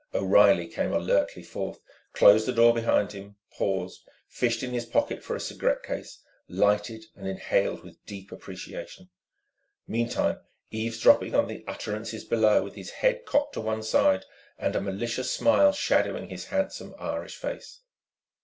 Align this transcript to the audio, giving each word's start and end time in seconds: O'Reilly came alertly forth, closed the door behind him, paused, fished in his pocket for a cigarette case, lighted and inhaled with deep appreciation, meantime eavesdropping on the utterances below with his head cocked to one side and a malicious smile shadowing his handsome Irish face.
O'Reilly 0.15 0.67
came 0.67 0.91
alertly 0.93 1.43
forth, 1.43 1.77
closed 2.11 2.47
the 2.47 2.51
door 2.53 2.73
behind 2.73 3.11
him, 3.11 3.35
paused, 3.51 4.01
fished 4.27 4.63
in 4.63 4.71
his 4.71 4.87
pocket 4.87 5.23
for 5.23 5.35
a 5.35 5.39
cigarette 5.39 5.83
case, 5.83 6.23
lighted 6.47 7.05
and 7.15 7.27
inhaled 7.27 7.83
with 7.83 8.03
deep 8.07 8.31
appreciation, 8.31 9.11
meantime 9.87 10.39
eavesdropping 10.71 11.35
on 11.35 11.47
the 11.47 11.63
utterances 11.67 12.23
below 12.25 12.63
with 12.63 12.73
his 12.73 12.89
head 12.89 13.27
cocked 13.27 13.53
to 13.53 13.61
one 13.61 13.83
side 13.83 14.25
and 14.57 14.75
a 14.75 14.81
malicious 14.81 15.31
smile 15.31 15.71
shadowing 15.71 16.29
his 16.29 16.45
handsome 16.45 16.95
Irish 16.97 17.35
face. 17.37 17.81